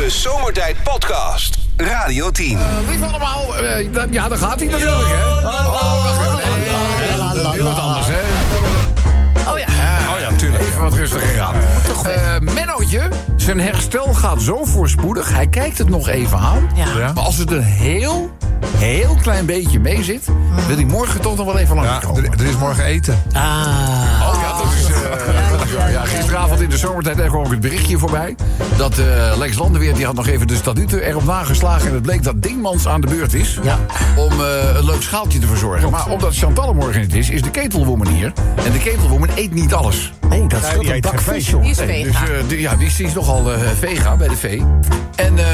[0.00, 1.58] De Zomertijd Podcast.
[1.76, 2.58] Radio 10.
[2.88, 5.28] Lief allemaal, eh, dat- ja, daar gaat hij natuurlijk, hè?
[5.48, 6.58] Oh, wacht even.
[7.34, 8.20] Nee, dat is wat anders, hè?
[9.52, 9.66] Oh ja.
[10.14, 10.62] Oh ja, tuurlijk.
[10.62, 11.54] Even wat rustiger aan.
[12.04, 15.28] Eh Mennootje, zijn herstel gaat zo voorspoedig.
[15.32, 16.70] Hij kijkt het nog even aan.
[16.74, 17.12] Ja.
[17.14, 18.30] Maar als het een heel,
[18.76, 20.24] heel klein beetje mee zit...
[20.66, 22.24] wil hij morgen toch nog wel even Ja, langskomen.
[22.24, 23.22] er, er is morgen eten.
[23.32, 24.19] Ah.
[25.78, 28.36] Ja, gisteravond in de zomertijd er kwam ook het berichtje voorbij...
[28.76, 31.88] dat eh, Lex Landenweer die had nog even de statuten erop nageslagen...
[31.88, 33.58] en het bleek dat Dingmans aan de beurt is...
[33.62, 33.78] Ja.
[34.16, 35.90] om eh, een leuk schaaltje te verzorgen.
[35.90, 38.32] Maar omdat Chantal morgen niet is, is de ketelwoman hier.
[38.64, 40.12] En de ketelwoman eet niet alles.
[40.28, 41.62] Nee, dat die een bak geen vis, vlees, joh.
[41.62, 42.20] Die is Nee, vega.
[42.20, 44.62] dus, eh, de- ja, die is, die is nogal vega bij de vee.
[45.16, 45.44] En, eh,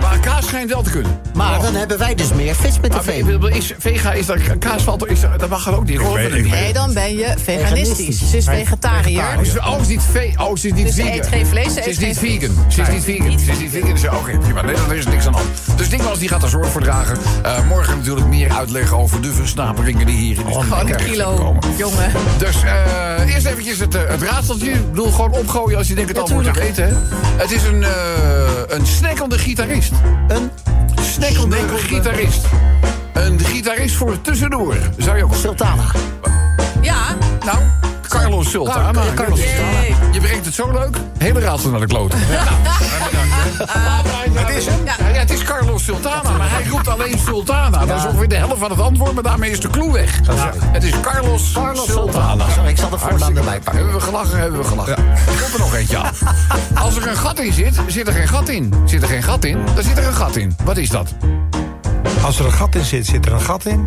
[0.00, 1.18] maar kaas schijnt wel te kunnen.
[1.34, 3.24] Maar dan hebben wij dus meer vis met de vee.
[3.24, 6.00] ve- is, vega is dat kaas valt, is, dat mag er ook niet.
[6.00, 7.88] Ik weet- het ik Nee, dan ben je veganistisch.
[7.96, 8.30] Veganistisch.
[8.30, 9.23] Ze is vegetariër.
[9.38, 11.18] Oh, ze, oh, ze is niet ve oh, ze is niet Dus ze vegan.
[11.18, 12.56] eet geen vlees, ze Ze is niet vegan.
[12.68, 13.38] Ze is niet vegan.
[13.38, 13.98] Ze is niet vegan.
[13.98, 14.62] Ze- Oké, prima.
[14.62, 15.46] Nee, dan is er niks aan hand.
[15.76, 17.18] Dus Dingmans die gaat daar zorg voor dragen.
[17.42, 21.04] Eh, morgen natuurlijk meer uitleggen over de versnaperingen die hier in de Gewoon studio een
[21.04, 21.62] kilo, komen.
[21.76, 22.12] jongen.
[22.38, 24.70] Dus eh, eerst eventjes het, eh, het raadseltje.
[24.70, 26.84] Ik bedoel, gewoon opgooien als je denkt het antwoord te weten.
[26.88, 26.92] Hè.
[27.36, 27.84] Het is een,
[28.68, 29.92] een snackende gitarist.
[30.28, 30.50] Een
[31.02, 32.40] Snackende gitarist.
[33.12, 34.76] Een gitarist voor tussendoor.
[34.96, 35.82] Zou je ook sultana.
[36.80, 37.58] Ja, Nou,
[38.20, 38.92] Carlos Sultana.
[38.92, 39.80] Car- Carlos Sultana.
[40.12, 40.96] Je brengt het zo leuk.
[41.18, 42.18] Hele raadsel naar de kloten.
[44.32, 44.84] Het is hem.
[44.84, 47.84] Ja, het is Carlos Sultana, maar hij roept alleen Sultana.
[47.86, 50.20] Dat is ongeveer de helft van het antwoord, maar daarmee is de clue weg.
[50.72, 52.44] Het is Carlos, Carlos Sultana.
[52.50, 53.74] Sorry, ik zal de voornaam erbij pakken.
[53.82, 54.96] Hebben we gelachen, hebben we gelachen.
[54.96, 56.12] Er komt er nog eentje aan.
[56.74, 58.74] Als er een gat in zit, zit er geen gat in.
[58.84, 60.56] Zit er geen gat in, dan zit er een gat in.
[60.64, 61.14] Wat is dat?
[62.24, 63.86] Als er een gat in zit, zit er een gat in.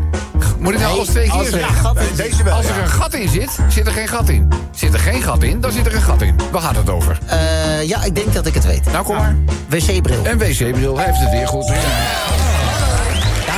[0.59, 1.75] Moet ik nou alles twee keer er zeggen?
[1.75, 4.29] gat in Nee, Deze wel, Als er een gat in zit, zit er geen gat
[4.29, 4.47] in.
[4.75, 6.35] Zit er geen gat in, dan zit er een gat in.
[6.51, 7.17] Waar gaat het over?
[7.25, 8.91] Eh, ja, ik denk dat ik het weet.
[8.91, 9.35] Nou, kom maar.
[9.67, 10.25] Wc-bril.
[10.25, 11.65] Een wc-bril, hij heeft het weer goed.
[11.65, 11.75] Kan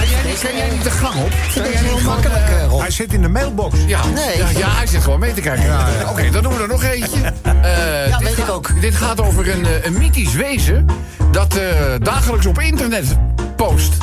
[0.10, 1.32] jij niet, kan jij niet de gang op?
[1.56, 2.80] Dat is heel makkelijk, eh, Rob.
[2.80, 3.76] Hij zit in de mailbox.
[3.88, 4.38] Ja, Nee.
[4.38, 5.76] ja, ja, hij zit gewoon mee te kijken.
[6.10, 7.18] Oké, dan doen we er nog eentje.
[7.62, 8.82] Eh, Ja, dit weet ik gaat- ook.
[8.82, 10.86] Dit gaat over een, eh, een mythisch wezen...
[11.32, 11.64] dat eh,
[12.02, 13.06] dagelijks op internet
[13.56, 13.94] post.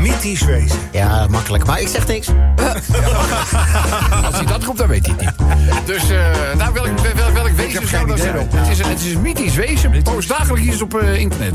[0.00, 0.78] Mythisch wezen.
[0.92, 1.66] Ja, makkelijk.
[1.66, 2.28] Maar ik zeg niks.
[4.24, 5.86] Als hij dat roept, dan weet hij het niet.
[5.86, 6.18] Dus, eh,
[6.56, 8.48] nou, welk, welk, welk wezen heb zou geen dat idee, zijn?
[8.50, 11.54] Het is, een, het is een mythisch wezen, post dagelijks iets op eh, internet.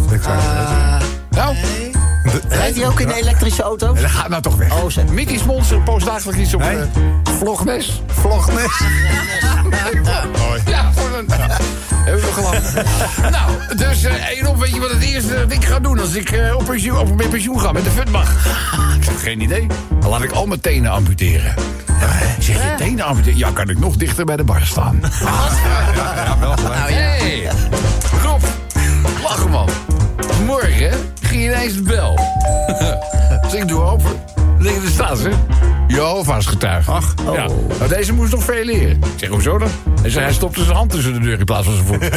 [1.29, 1.55] nou,
[2.49, 3.93] Rijdt hij ook in de elektrische auto?
[3.93, 4.71] dat gaat nou toch weg.
[4.83, 5.05] Oh, zeg.
[5.05, 6.77] mythisch monster post dagelijks iets op Nee.
[6.77, 6.83] eh,
[7.37, 8.01] Vlognes.
[8.07, 8.81] Vlognes.
[10.65, 11.25] Ja, voor een...
[12.05, 12.85] Hebben we gelachen.
[13.37, 16.13] nou, dus eh één op, weet je wat het eerste dat ik ga doen als
[16.13, 18.29] ik eh, op, pensioen, op mijn pensioen ga met de futbag?
[18.99, 19.67] ik heb geen idee.
[19.99, 21.53] Dan laat ik al mijn tenen amputeren.
[22.39, 23.37] Zeg, je tenen amputeren?
[23.37, 24.99] Ja, kan ik nog dichter bij de bar staan.
[25.95, 26.79] Ja, wel gelijk.
[26.79, 26.97] nou ja.
[26.97, 27.49] Hey,
[28.23, 28.41] Rob,
[29.23, 29.69] lachen man.
[30.45, 30.91] Morgen
[31.29, 32.19] ging ineens de bel.
[33.41, 34.11] dus ik doe open.
[34.59, 35.31] Ik, er staat ze.
[35.87, 36.91] Jehovah's getuige.
[36.91, 37.47] Ach, ja.
[37.77, 38.97] Nou, deze moest nog veel leren.
[38.97, 39.69] Ik zeg, hoezo dan?
[40.01, 42.01] Hij zei, hij stopte zijn hand tussen de deur in plaats van zijn voet.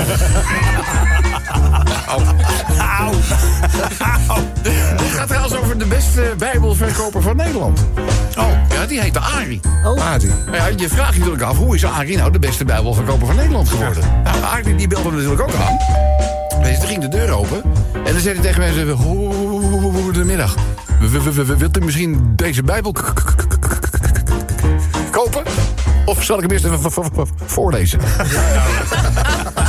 [4.97, 7.87] Dit gaat trouwens over de beste bijbelverkoper van Nederland.
[8.39, 9.61] Oh, ja, die heette Arie.
[9.99, 10.31] Adi.
[10.47, 13.37] Maar ja, je vraagt je natuurlijk af, hoe is Arie nou de beste bijbelverkoper van
[13.37, 14.05] Nederland geworden?
[14.25, 15.79] Nou, Arie die belde natuurlijk ook aan.
[16.61, 17.63] Weet je, toen ging de deur open.
[18.05, 18.95] En dan zei hij tegen mij,
[20.03, 20.55] goedemiddag.
[21.59, 22.93] Wilt u misschien deze bijbel
[25.11, 25.43] kopen?
[26.05, 26.93] Of zal ik hem eerst even
[27.47, 28.01] voorlezen?
[28.01, 29.62] Zal ik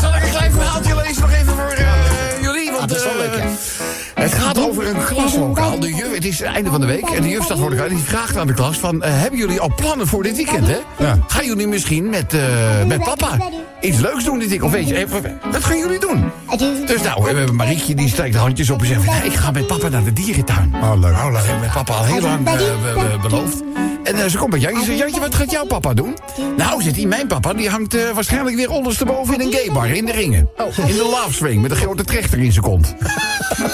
[4.95, 5.79] een klaslokaal.
[5.79, 7.75] De juf, het is het einde van de week en de juf staat voor de
[7.75, 7.87] klas.
[7.89, 10.67] En die vraagt aan de klas van, eh, hebben jullie al plannen voor dit weekend,
[10.67, 10.77] hè?
[10.97, 11.17] Ja.
[11.27, 12.39] Gaan jullie misschien met, eh,
[12.87, 13.37] met papa
[13.81, 14.71] iets leuks doen dit weekend?
[14.71, 16.31] Of weet je, even, wat gaan jullie doen?
[16.85, 19.03] Dus nou, we hebben Marietje die steekt de handjes op en zegt...
[19.03, 20.73] van, nee, ik ga met papa naar de dierentuin.
[20.81, 21.15] Oh, leuk.
[21.15, 23.63] Heb ik met papa al heel lang be- beloofd.
[24.03, 24.97] En eh, ze komt bij Jantje en zegt...
[24.99, 26.17] Jantje, wat gaat jouw papa doen?
[26.57, 30.05] Nou, zegt hij, mijn papa die hangt eh, waarschijnlijk weer ondersteboven in een gaybar in
[30.05, 30.49] de ringen.
[30.87, 32.95] In de love swing met een grote trechter in zijn kont.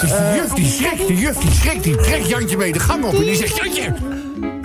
[0.10, 3.14] die juf die schrikt, die juf die schrikt, die trekt Jantje mee de gang op
[3.14, 3.56] en die zegt...
[3.56, 3.94] Jantje,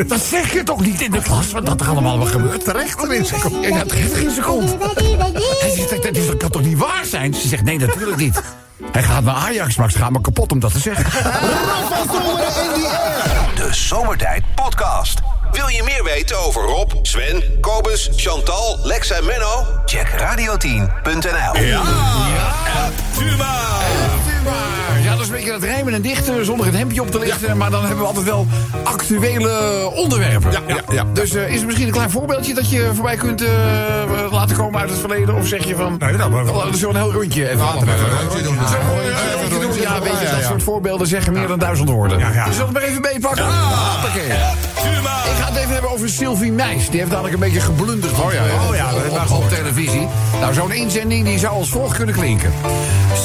[0.07, 2.63] dat zeg je toch niet in de klas, wat dat er allemaal wel gebeurt?
[2.63, 3.65] Trechter in zijn kont.
[3.65, 4.75] Ja, trechter in zijn kont.
[5.59, 7.33] Hij zegt, dat, dat, is- dat kan toch niet waar zijn?
[7.33, 8.41] Ze zegt, nee, natuurlijk niet.
[8.91, 11.06] Hij gaat naar Ajax, maar ze gaan me kapot om dat te zeggen.
[13.56, 15.19] De Zomertijd Podcast.
[15.56, 19.66] Wil je meer weten over Rob, Sven, Kobus, Chantal, Lex en Menno?
[19.86, 21.63] Check radio10.nl.
[21.63, 21.81] Ja.
[25.04, 27.57] Ja, dat is een beetje het rijmen en dichten zonder het hemdje op te lichten.
[27.57, 28.48] Maar dan hebben we altijd wel
[28.84, 30.52] actuele onderwerpen.
[30.52, 31.04] Ja, ja, ja.
[31.13, 33.52] Dus eh, is er misschien een klein voorbeeldje dat je voorbij kunt eh,
[34.31, 35.36] laten komen uit het verleden?
[35.36, 35.96] Of zeg je van...
[36.00, 38.57] Nee, nou, maar- Oh, dat is zo'n heel rondje even laten we een rondje doen.
[38.68, 42.19] Zo, eh, voorbeelden zeggen meer dan duizend woorden.
[42.19, 42.46] Ja, ja.
[42.46, 43.46] Dus zullen we het maar even meepakken?
[43.46, 44.30] Hoppakee.
[44.85, 46.89] Ik ga het even hebben over Sylvie Meis.
[46.89, 48.19] Die heeft dadelijk een beetje geblunderd.
[48.19, 50.07] Oh ja, Oh ja, dat op, op televisie.
[50.39, 52.53] Nou, zo'n inzending die zou als volgt kunnen klinken.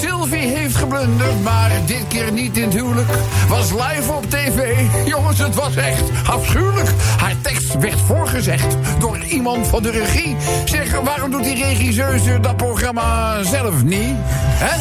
[0.00, 3.08] Sylvie heeft geblunderd, maar dit keer niet in het huwelijk.
[3.48, 4.76] Was live op tv.
[5.14, 6.88] Jongens, het was echt afschuwelijk.
[7.18, 10.36] Haar tekst werd voorgezegd door iemand van de regie.
[10.64, 14.16] Zeg, waarom doet die regisseuse dat programma zelf niet?
[14.26, 14.76] Hè?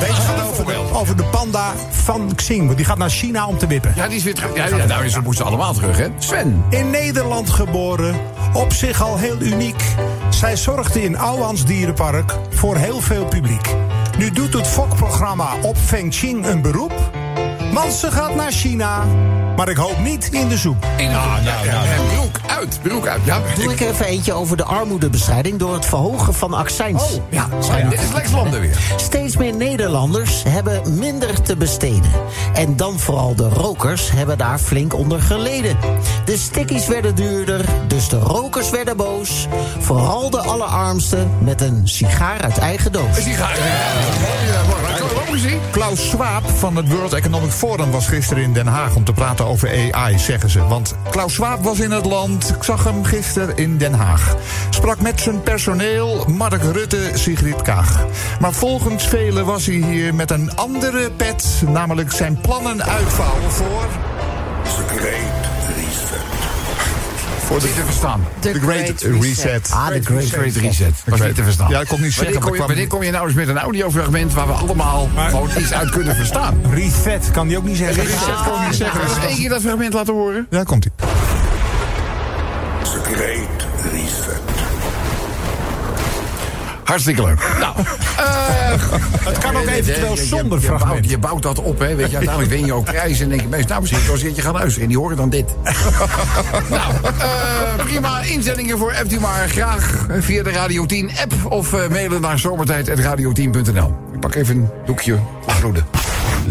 [0.00, 2.74] Deze gaat over de, over de panda van Xing.
[2.74, 3.92] Die gaat naar China om te wippen.
[3.96, 4.56] Ja, die is weer terug.
[4.56, 6.08] Ja, ja nou, ze moesten allemaal terug, hè?
[6.68, 8.14] In Nederland geboren,
[8.52, 9.94] op zich al heel uniek.
[10.30, 13.74] Zij zorgde in Ouwans Dierenpark voor heel veel publiek.
[14.18, 17.10] Nu doet het fokprogramma op Fengqing een beroep.
[17.72, 19.04] Want ze gaat naar China,
[19.56, 20.86] maar ik hoop niet in de soep.
[20.96, 23.20] In, ja, ja, ja, En broek uit, broek uit.
[23.24, 27.02] Ja, Doe ik even eentje over de armoedebestrijding door het verhogen van accijns.
[27.02, 27.48] Oh, ja,
[27.78, 27.88] ja.
[27.88, 28.78] Dit is Lex Landen weer.
[28.96, 32.10] Steeds meer Nederlanders hebben minder te besteden.
[32.54, 35.76] En dan vooral de rokers hebben daar flink onder geleden.
[36.24, 39.46] De stickies werden duurder, dus de rokers werden boos.
[39.78, 43.18] Vooral de allerarmsten met een sigaar uit eigen doos.
[43.18, 43.56] Is die gaar?
[43.56, 44.73] Ja,
[45.70, 49.46] Klaus Schwab van het World Economic Forum was gisteren in Den Haag om te praten
[49.46, 50.66] over AI, zeggen ze.
[50.66, 52.54] Want Klaus Schwab was in het land.
[52.56, 54.36] Ik zag hem gisteren in Den Haag.
[54.70, 58.06] Sprak met zijn personeel, Mark Rutte, Sigrid Kaag.
[58.40, 63.86] Maar volgens velen was hij hier met een andere pet, namelijk zijn plannen uitvouwen voor.
[67.54, 68.26] Voor de te verstaan.
[68.38, 69.70] The Great Reset.
[69.72, 71.02] Ah, de Great Great Reset.
[71.06, 71.70] Was niet te verstaan.
[71.70, 73.58] Ja, ik kon niet Wanneer zeggen, kom, je, wanneer kom je nou eens met een
[73.58, 76.60] audiofragment waar we allemaal Maar- gewoon iets uit kunnen verstaan?
[76.70, 78.02] Reset kan die ook niet zeggen.
[78.02, 79.20] Reset kon ik niet zeggen.
[79.20, 80.46] We één keer dat fragment laten horen?
[80.50, 80.92] Ja, komt ie.
[86.84, 87.56] Hartstikke leuk.
[87.58, 87.76] Nou,
[89.24, 91.10] Het kan ook eventueel zonder je, je, bouwt, fragment.
[91.10, 91.94] je bouwt dat op, hè.
[91.94, 93.22] Weet je, uiteindelijk win je ook prijzen.
[93.24, 94.82] En denk je meest, nou misschien als je gaan luisteren.
[94.82, 95.54] En die horen dan dit.
[96.70, 98.20] nou, eh, prima.
[98.20, 101.52] Inzendingen voor u maar graag via de Radio 10 app.
[101.52, 103.96] Of eh, mailen naar zomertijd.radio10.nl.
[104.12, 105.86] Ik pak even een doekje afvloeden.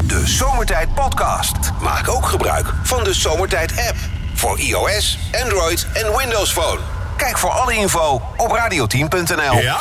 [0.06, 1.58] De Zomertijd Podcast.
[1.82, 3.96] Maak ook gebruik van de Zomertijd app.
[4.34, 6.93] Voor iOS, Android en Windows Phone.
[7.24, 9.62] Kijk voor alle info op radio10.nl.
[9.62, 9.80] Ja,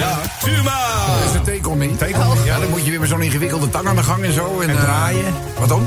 [0.00, 1.90] Dat is een tekelmie.
[2.44, 4.60] Ja, dan moet je weer met zo'n ingewikkelde tang aan de gang en zo.
[4.60, 5.24] En, En eh, draaien.
[5.58, 5.86] wat dan?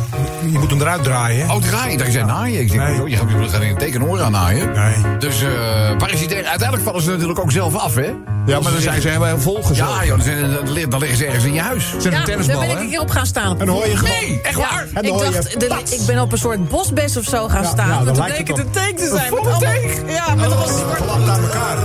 [0.52, 1.50] Je moet hem eruit draaien.
[1.50, 1.98] Oh, draaien.
[1.98, 2.62] Dat is naaien.
[2.62, 3.02] Ik denk, Nee.
[3.02, 4.72] oh, je gaat je gaat in een tekenoor aan naaien.
[4.74, 5.18] Nee.
[5.18, 5.50] Dus eh
[5.98, 6.46] parasitair.
[6.46, 8.14] Uiteindelijk vallen ze natuurlijk ook zelf af, hè?
[8.46, 9.94] Ja, maar dan zijn ze helemaal volgezogen.
[9.94, 11.90] Ja, joh, dan, zijn- dan li- dan liggen ze ergens in je huis.
[11.90, 12.82] Zijn een Ja, daar tennisbal, ben ik hè?
[12.84, 13.60] een keer op gaan staan.
[13.60, 14.14] En hoor je gewoon...
[14.20, 14.88] Nee, echt waar?
[15.02, 17.88] Ik dacht, de- ik ben op een soort bosbes of zo gaan Ja, staan.
[17.90, 19.32] ja, lijkt bleek het een teek te zijn.
[19.32, 20.02] allemaal- teek?
[20.08, 20.96] Ja, met allemaal soort...
[20.96, 21.78] Klapt aan elkaar.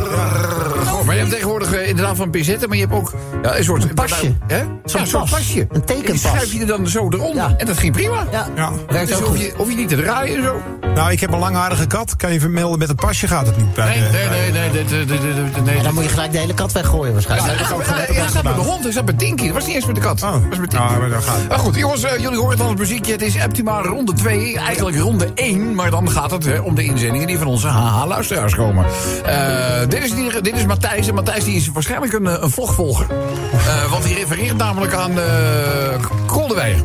[1.02, 3.12] Oh, maar je hebt tegenwoordig eh, inderdaad van pizetten, maar je hebt ook
[3.42, 3.94] ja, een soort...
[3.94, 4.34] pasje.
[4.46, 4.56] Hè?
[4.56, 5.30] Ja, een soort pas.
[5.30, 5.60] pasje.
[5.60, 6.20] Een die tekenpas.
[6.20, 7.34] schuif je er dan zo eronder.
[7.34, 7.54] Ja.
[7.56, 8.24] En dat ging prima.
[8.30, 8.70] Ja, Ja.
[8.88, 9.40] Dus ook hoef goed.
[9.40, 10.56] je, hoef je niet te draaien en zo.
[10.94, 12.16] Nou, ik heb een langharige kat.
[12.16, 13.74] Kan je vermelden met het pasje gaat het niet.
[13.74, 14.84] Bij Nee, nee, nee, nee.
[15.06, 17.58] dit- nee, En dan moet je gelijk de hele kat weggooien waarschijnlijk.
[17.58, 17.66] Ja,
[18.14, 19.44] hij zat met de hond, hij zat met Dinky.
[19.44, 20.22] Dat was niet eens met de kat.
[20.22, 20.32] Oh.
[20.32, 20.92] Dat was met Dinky.
[20.92, 21.48] Ja, maar dan gaat het.
[21.48, 23.12] Maar goed, jongens, eh, jullie horen het al het muziekje.
[23.12, 25.74] Het is optimaal ronde 2, eigenlijk ronde 1.
[25.74, 28.84] Maar dan gaat het hè, om de inzendingen die van onze HH-luisteraars komen.
[29.24, 30.91] Eh, dit, is, die- dit is Matthijs.
[30.96, 33.06] En Matthijs die is waarschijnlijk een, eh, een vlogvolger.
[33.66, 35.24] Eh, want die refereert namelijk aan uh,
[36.26, 36.80] Koldewijer.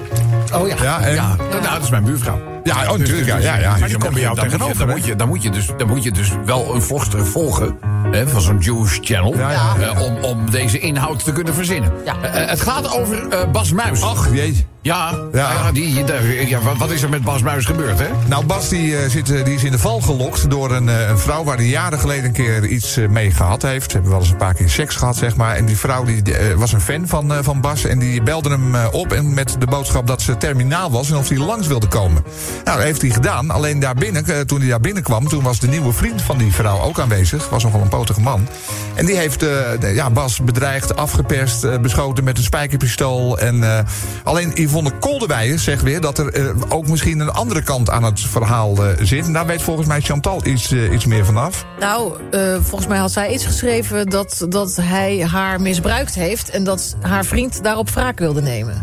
[0.54, 0.76] Oh ja.
[0.82, 2.40] Ja, en, Ja, nou, dat is mijn buurvrouw.
[2.64, 3.28] ja, oh, natuurlijk.
[3.28, 3.72] Ja, Dus- ja, ja.
[3.74, 5.16] dus die dan komt bij jou moet je- dan moet je- tegenover, Dan moet je,
[5.16, 7.78] dan moet je, dus, dan moet je dus wel een vlogster volgen.
[8.12, 9.38] Hè, van zo'n Jewish channel.
[9.38, 9.76] Ja, ja.
[9.80, 11.92] eh, om, om deze inhoud te kunnen verzinnen.
[12.06, 12.16] Ja.
[12.22, 14.02] Eh, het gaat over eh, Bas Muis.
[14.02, 14.64] Ach, jeetje.
[14.82, 15.52] Ja, Ja.
[15.52, 15.72] ja.
[15.72, 16.04] die,
[16.48, 18.06] ja, wat- wat is er met Bas Muis gebeurd, hè?
[18.28, 21.10] Nou, Bas die, eh, zit, eh, die is in de val gelokt door een, eh,
[21.10, 23.86] een vrouw waar hij jaren geleden een keer iets eh, mee gehad heeft.
[23.86, 25.56] Ze hebben wel eens een paar keer seks gehad, zeg maar.
[25.56, 28.50] En die vrouw die, eh, was een fan van, eh, van Bas en die belde
[28.50, 31.68] hem eh, op en met de boodschap dat ze terminaal was en of hij langs
[31.68, 32.24] wilde komen.
[32.64, 33.50] Nou, dat heeft hij gedaan.
[33.52, 36.52] Alleen daar binnen, eh, toen hij daar binnenkwam, toen was de nieuwe vriend van die
[36.54, 37.50] vrouw ook aanwezig.
[37.50, 38.48] Was nogal een potige man.
[38.96, 43.40] En die heeft eh, ja, Bas bedreigd, afgeperst, eh, beschoten met een spijkerpistool.
[43.40, 43.80] En eh,
[44.24, 48.78] alleen Yvonne Kolderweijer zegt weer dat er ook misschien een andere kant aan het verhaal
[49.02, 49.26] zit.
[49.26, 51.66] En daar weet volgens mij Chantal iets, iets meer vanaf.
[51.80, 52.14] Nou,
[52.62, 56.50] volgens mij had zij iets geschreven dat, dat hij haar misbruikt heeft...
[56.50, 58.82] en dat haar vriend daarop wraak wilde nemen.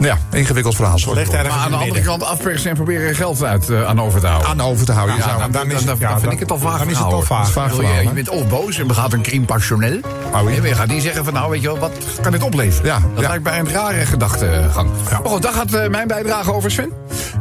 [0.00, 0.98] Ja, ingewikkeld verhaal.
[1.04, 2.02] Maar aan de andere midden.
[2.02, 4.48] kant afpersen en proberen er geld uit eh, aan over te houden.
[4.48, 5.14] Aan over te houden.
[5.16, 6.58] Je Ja, dan, dan, dan is dan, het- dan ja, vind dan- ik het al
[6.58, 7.50] vaag dan is het al vaag.
[7.50, 9.98] Verhaal, je, je bent of boos en begaat een crime passionnel.
[10.32, 12.86] Oh, dan gaat die zeggen van nou, weet je wel, wat kan dit opleveren?
[12.86, 13.28] Ja, dat ja.
[13.28, 14.90] lijkt mij een rare gedachtegang.
[15.10, 16.92] Maar goed, daar gaat eh, mijn bijdrage over, Sven.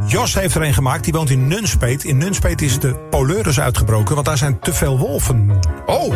[0.08, 1.04] Jos heeft er een gemaakt.
[1.04, 2.04] Die woont in Nunspeet.
[2.04, 4.14] In Nunspeet is de poleuris uitgebroken.
[4.16, 5.60] Want daar zijn te veel wolven.
[5.86, 6.14] Oh,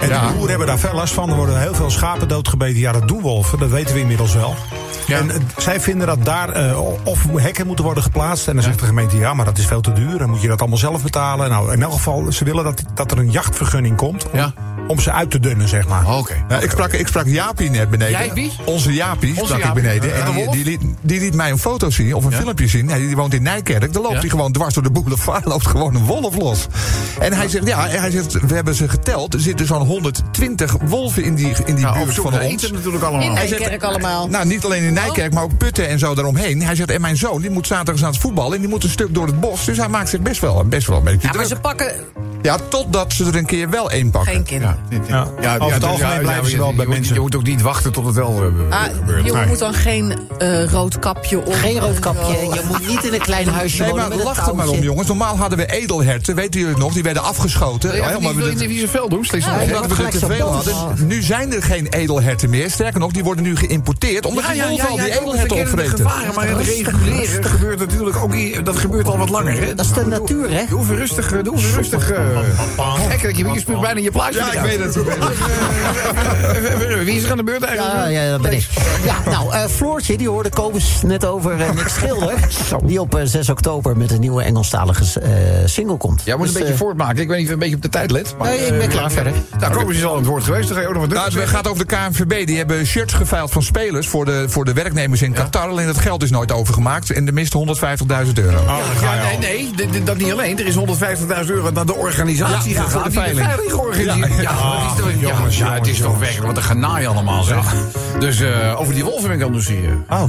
[0.00, 0.20] En Ja.
[0.26, 1.28] de boeren hebben daar veel last van.
[1.30, 2.78] Er worden heel veel schapen doodgebeten.
[2.80, 3.58] Ja, dat doen wolven.
[3.58, 4.54] Dat weten we inmiddels wel.
[5.06, 5.18] Ja.
[5.18, 5.30] En
[5.68, 8.48] zij vinden dat daar eh, of hekken moeten worden geplaatst.
[8.48, 10.18] En dan zegt de gemeente, ja, maar dat is veel te duur.
[10.18, 11.50] Dan moet je dat allemaal zelf betalen.
[11.50, 14.30] Nou, in elk geval, ze willen dat, dat er een jachtvergunning komt.
[14.30, 14.52] Om, Ja.
[14.88, 16.16] Om ze uit te dunnen, zeg maar.
[16.16, 16.34] Oké.
[16.48, 18.18] Ja, ik, sprak, ik sprak Jaapie net beneden.
[18.18, 18.52] Jij wie?
[18.64, 19.82] Onze Jaapie Onze sprak ik Jaapie.
[19.82, 20.08] beneden.
[20.08, 22.36] Ja, En die, die, liet, die liet mij een foto zien, of een Ja?
[22.36, 22.86] filmpje zien.
[22.86, 23.92] Die woont in Nijkerk.
[23.92, 24.20] Dan loopt Ja?
[24.20, 25.44] hij gewoon dwars door de boulevard.
[25.52, 26.66] loopt gewoon een wolf los.
[27.20, 29.34] En hij zegt, ja, hij zegt, we hebben ze geteld.
[29.34, 32.42] Er zitten zo'n 120 wolven in die, in die Nou, buurt van ons.
[32.42, 33.26] eten natuurlijk allemaal.
[33.26, 34.28] In Hij zegt- Nijkerk allemaal.
[34.28, 36.62] Nou, niet alleen in Nijkerk, maar ook Putten en zo daaromheen.
[36.62, 38.54] Hij zegt, en mijn zoon, die moet zaterdag aan het voetballen...
[38.54, 39.64] en die moet een stuk door het bos.
[39.64, 41.92] Dus hij maakt zich best wel, best wel een beetje Ja, maar ze pakken
[42.42, 44.32] Ja, totdat ze er een keer wel één pakken.
[44.32, 44.76] geen kinderen.
[45.08, 45.56] Ja.
[45.58, 47.14] Over het algemeen blijven ze wel je, bij je moet- mensen.
[47.14, 49.24] Je moet ook niet wachten tot het wel eh, Ah, gebeurt.
[49.26, 49.46] je Nee.
[49.46, 51.52] moet dan geen eh, rood kapje op.
[51.52, 52.20] Geen roodkapje.
[52.36, 52.54] en zo.
[52.54, 54.68] Je moet niet in een klein huisje Nee, wonen maar met een lach er maar
[54.68, 55.08] om, jongens.
[55.08, 56.92] Normaal hadden we edelherten, weten jullie het nog?
[56.92, 57.96] Die werden afgeschoten.
[57.96, 59.24] Ja, omdat we wil je niet zoveel doen.
[59.24, 59.62] Steeds Ja, nog.
[59.62, 61.06] omdat we er te veel hadden.
[61.06, 62.70] Nu zijn er geen edelherten meer.
[62.70, 64.26] Sterker nog, die worden nu geïmporteerd.
[64.26, 66.04] Omdat die wolven al die edelherten opvreten.
[66.34, 68.64] maar het reguleren gebeurt natuurlijk ook...
[68.64, 69.76] Dat gebeurt al wat langer?
[69.76, 70.64] Dat is de natuur, hè?
[70.68, 72.10] Doe even rustig, eh, doe even rustig.
[72.42, 72.94] Eh.
[73.08, 74.96] Gek, dat je, je spuurt bijna je plaatje Ja, ik weet het.
[74.96, 75.04] Eh,
[77.04, 77.94] Wie is er aan de beurt eigenlijk?
[77.96, 78.66] Ja, ja, dat ben ik.
[79.04, 82.34] Ja, nou, eh, Floortje, die hoorde Kobus net over eh, Nick Schilder.
[82.84, 85.30] Die op eh, 6 oktober met een nieuwe Engelstalige eh,
[85.64, 86.22] single komt.
[86.24, 87.22] Jij moet een Dus, beetje eh, voortmaken.
[87.22, 88.34] Ik weet niet of je een beetje op de tijd let.
[88.38, 89.32] Maar, Nee, ik ben eh, klaar verder.
[89.60, 90.66] Nou, Kobus is al aan het woord geweest.
[90.68, 91.40] Dan ga je ook nog wat Nou, doen.
[91.40, 92.46] het gaat over de KNVB.
[92.46, 95.68] Die hebben shirts geveild van spelers voor de, voor de werknemers in Qatar.
[95.68, 97.10] Alleen dat geld is nooit overgemaakt.
[97.10, 98.62] En de mist 150.000 euro.
[99.00, 100.58] Ja, nee, nee, dat niet alleen.
[100.58, 100.80] Er is 150.000
[101.46, 102.17] euro naar de organisatie
[102.74, 103.46] Ja, ja, gegaan de veiling.
[103.66, 104.40] georganiseerd.
[104.42, 107.74] Ja, Ja, ja, jongens, ja, het is toch werkelijk wat een genaai allemaal, zeg.
[108.18, 110.04] Dus eh, over die wolven ben ik aan het.
[110.08, 110.22] Oh.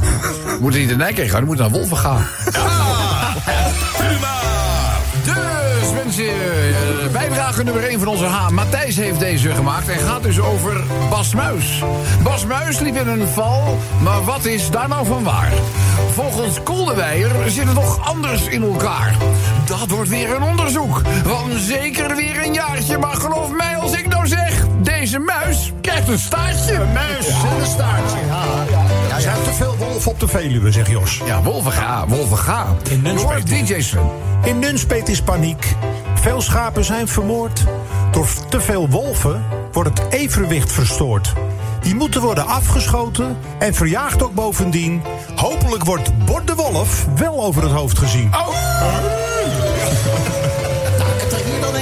[0.46, 2.26] We moeten niet naar Nijkerk gaan, we moeten naar wolven gaan.
[5.80, 8.50] Dus mensen, eh, bijdrage nummer 1 van onze H.
[8.50, 11.84] Matthijs heeft deze gemaakt en gaat dus over Bas Muis.
[12.24, 15.52] Bas Muis liep in een val, maar wat is daar nou van waar?
[16.12, 19.16] Volgens Koldewijer zit het toch anders in elkaar.
[19.66, 22.98] Dat wordt weer een onderzoek van zeker weer een jaartje.
[22.98, 26.74] Maar geloof mij als ik nou zeg, deze muis krijgt een staartje.
[26.74, 28.99] Een muis en een staartje.
[29.20, 31.22] Er zijn te veel wolven op de Veluwe, zegt Jos.
[31.26, 32.76] Ja, wolven ga, wolven ga.
[32.90, 33.96] In Nunspeet.
[34.44, 35.76] In Nunspeet is paniek.
[36.16, 37.64] Veel schapen zijn vermoord.
[38.12, 41.34] Door te veel wolven wordt het evenwicht verstoord.
[41.82, 45.02] Die moeten worden afgeschoten en verjaagd ook bovendien.
[45.36, 48.30] Hopelijk wordt Bord de Wolf wel over het hoofd gezien.
[48.32, 49.29] Het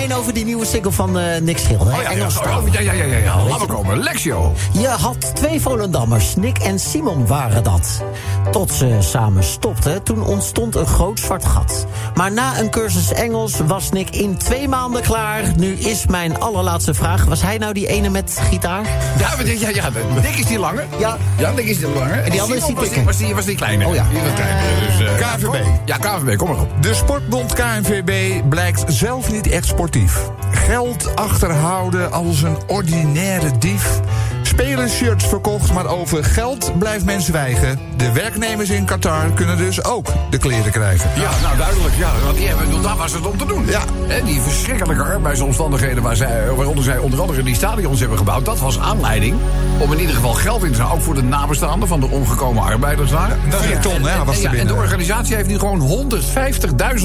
[0.09, 1.87] er over die nieuwe single van eh, Nick Schilder.
[1.87, 1.97] hè?
[1.97, 2.57] Oh, ja, ja, Engelstalig.
[2.67, 3.43] oh, ja, ja, ja, ja, ja.
[3.43, 3.97] Laten we komen.
[4.03, 4.53] Lexio.
[4.71, 8.01] Je had twee Volendammers, Nick en Simon waren dat.
[8.51, 11.85] Tot ze samen stopten, toen ontstond een groot zwart gat.
[12.15, 15.43] Maar na een cursus Engels was Nick in twee maanden klaar.
[15.57, 18.83] Nu is mijn allerlaatste vraag, was hij nou die ene met gitaar?
[19.19, 19.89] Ja, maar ja, ja.
[20.21, 20.83] Dick is die lange.
[20.99, 21.17] Ja.
[21.37, 22.13] Ja, Dick is die lange.
[22.13, 23.85] En die andere is die was die, was die kleine.
[23.87, 24.05] Oh ja.
[24.09, 24.61] Die was kleine.
[24.97, 25.55] Dus, eh, KNVB.
[25.85, 26.69] Ja, KVB, kom maar op.
[26.81, 29.96] De sportbond KNVB blijkt zelf niet echt sportief.
[30.51, 33.99] Geld achterhouden als een ordinaire dief.
[34.41, 37.79] Spelershirts verkocht, maar over geld blijft men zwijgen.
[37.97, 41.09] De werknemers in Qatar kunnen dus ook de kleren krijgen.
[41.15, 41.95] Ja, nou duidelijk.
[41.97, 43.65] Ja, want die hebben, daar was het om te doen.
[43.65, 43.81] Ja.
[44.07, 48.59] En die verschrikkelijke arbeidsomstandigheden waar zij, waaronder zij onder andere die stadions hebben gebouwd, dat
[48.59, 49.35] was aanleiding
[49.79, 50.95] om in ieder geval geld in te zetten.
[50.95, 53.37] Ook voor de nabestaanden van de omgekomen arbeiders daar.
[53.49, 56.09] Dat is een ton, hè, was en, er ja, en de organisatie heeft nu gewoon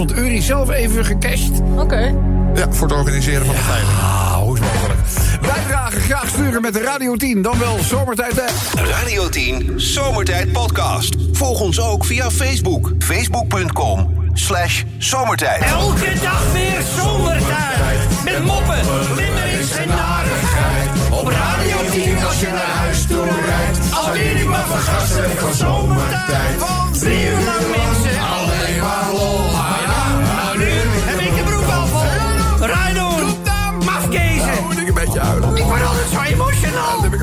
[0.07, 1.61] 150.000 euro zelf even gecashed.
[1.77, 2.15] Oké.
[2.55, 3.99] Ja, voor het organiseren van de veiling.
[3.99, 5.01] Ah, hoe is het mogelijk?
[5.41, 8.33] Bijdragen graag sturen met de Radio 10, dan wel zomertijd.
[8.45, 8.83] hè.
[8.85, 11.15] Radio 10 Zomertijd Podcast.
[11.33, 12.91] Volg ons ook via Facebook.
[12.99, 15.63] Facebook.com slash zomertijd.
[15.63, 18.25] Elke dag weer zomertijd.
[18.25, 18.81] Met moppen,
[19.17, 20.89] limmerings en narigheid.
[21.11, 23.79] Op Radio 10 als je naar huis toe rijdt.
[24.07, 26.59] Alleen die maar vergassen van zomertijd.
[27.01, 28.21] Drie uur lang mensen.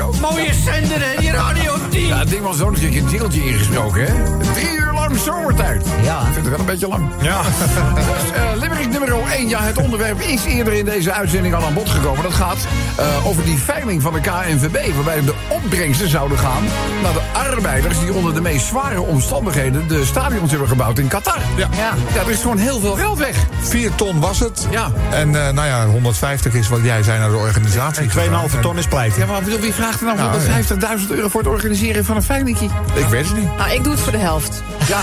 [0.02, 0.20] Ook.
[0.20, 2.06] Mooie zender hè, die Radio 10.
[2.06, 4.38] Ja, het ding was zo'n keertje een deeltje ingesproken, hè?
[4.52, 5.86] Drie uur lang zomertijd.
[6.02, 6.18] Ja.
[6.18, 7.10] Ik vind het wel een beetje lang.
[7.22, 7.42] Ja.
[7.94, 9.48] Dus, eh Limerick nummer 1.
[9.48, 12.22] Ja, het onderwerp is eerder in deze uitzending al aan bod gekomen.
[12.22, 12.66] Dat gaat
[12.96, 14.94] eh, over die veiling van de KNVB.
[14.94, 16.62] Waarbij de opbrengsten zouden gaan
[17.02, 17.98] naar de arbeiders...
[17.98, 21.38] die onder de meest zware omstandigheden de stadions hebben gebouwd in Qatar.
[21.56, 21.68] Ja.
[21.76, 23.36] Ja, ja er is gewoon heel veel geld weg.
[23.60, 24.66] 4 ton was het.
[24.70, 24.90] Ja.
[25.10, 28.10] En eh, nou ja, 150 is wat jij zei naar de organisatie.
[28.10, 29.16] En 2,5 ton is pleit.
[29.16, 32.22] Ja, maar bedoel, wie vraagt er nou Nou, 150.000 euro voor het organiseren van een
[32.22, 32.68] veilingje?
[32.94, 33.56] Ik weet het niet.
[33.56, 34.62] Nou, ik doe het voor de helft.
[34.88, 34.98] Ja.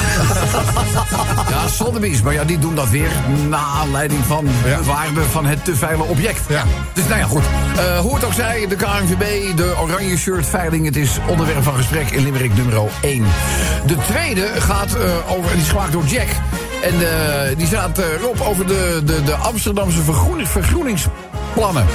[1.49, 2.21] ja, Sotheby's.
[2.21, 3.09] Maar ja, die doen dat weer
[3.49, 4.77] na aanleiding van Ja.
[4.77, 6.41] de waarde van het te veilen object.
[6.49, 6.63] Ja.
[6.93, 7.43] Dus nou ja, goed.
[7.77, 10.36] Eh hoe het ook zij, de KNVB, de oranje shirts
[10.85, 13.23] Het is onderwerp van gesprek in Limerick nummer 1.
[13.85, 16.27] De tweede gaat eh, over, die is gemaakt door Jack.
[16.81, 20.01] En eh, die staat erop over de, de, de Amsterdamse
[20.45, 20.99] vergroening,
[21.53, 21.85] vergroeningsplannen.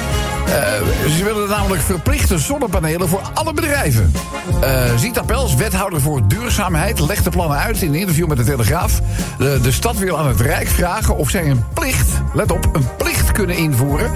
[0.47, 4.13] Eh, ze willen namelijk verplichte zonnepanelen voor alle bedrijven.
[4.61, 8.45] Eh Zita Pels, wethouder voor duurzaamheid, legt de plannen uit in een interview met de
[8.45, 9.01] Telegraaf.
[9.39, 12.87] De, de stad wil aan het Rijk vragen of zij een plicht, let op, een
[12.97, 14.11] plicht kunnen invoeren.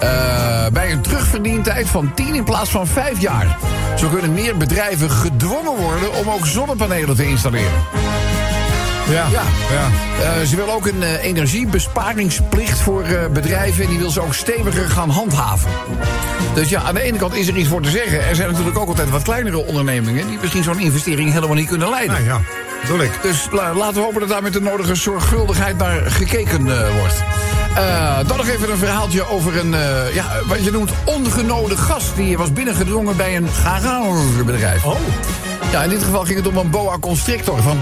[0.00, 3.58] eh, bij een terugverdientijd van 10 in plaats van 5 jaar.
[3.96, 8.01] Zo kunnen meer bedrijven gedwongen worden om ook zonnepanelen te installeren.
[9.10, 9.26] Ja.
[9.70, 9.90] Ja.
[10.22, 13.84] Eh, ze wil ook een eh, energiebesparingsplicht voor eh, bedrijven.
[13.84, 15.70] En die wil ze ook steviger gaan handhaven.
[16.54, 18.28] Dus ja, aan de ene kant is er iets voor te zeggen.
[18.28, 20.26] Er zijn natuurlijk ook altijd wat kleinere ondernemingen...
[20.26, 22.12] die misschien zo'n investering helemaal niet kunnen leiden.
[22.12, 22.40] Nou ja,
[22.80, 23.10] bedoel ik.
[23.22, 26.64] Dus la- laten we hopen dat daar met de nodige zorgvuldigheid naar gekeken
[26.98, 27.22] wordt.
[28.28, 29.74] Dan nog even een verhaaltje over een,
[30.14, 32.16] ja, wat je noemt, ongenode gast.
[32.16, 34.84] Die was binnengedrongen bij een garagebedrijf.
[34.84, 34.96] Oh.
[35.70, 37.78] Ja, in dit geval ging het om een boa constrictor van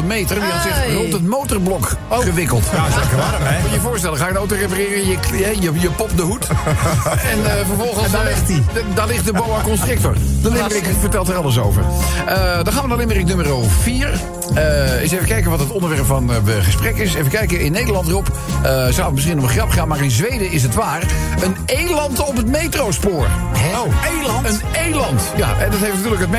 [0.00, 0.40] 2,5 meter.
[0.40, 2.64] Die had zich rond het motorblok gewikkeld.
[2.72, 3.60] Ja, is lekker warm, hè?
[3.60, 5.18] Moet je je voorstellen, ga je een auto repareren, je,
[5.60, 6.46] je, je, popt de hoed.
[7.32, 8.04] en eh, vervolgens...
[8.04, 8.84] En daar eh, ligt hij.
[8.94, 10.14] Daar ligt de boa constrictor.
[10.42, 11.82] De Limerick vertelt er alles over.
[12.26, 13.46] Eh, dan gaan we naar Limerick nummer
[13.82, 14.20] 4.
[14.54, 17.14] Eh eens even kijken wat het onderwerp van het gesprek is.
[17.14, 18.26] Even kijken, in Nederland, Rob,
[18.62, 19.88] eh, zou het misschien om een grap gaan...
[19.88, 21.02] maar in Zweden is het waar.
[21.42, 23.26] Een eland op het metrospoor.
[23.74, 24.46] Oh, eland?
[24.48, 25.22] Een eland.
[25.36, 26.30] Ja, en dat heeft natuurlijk het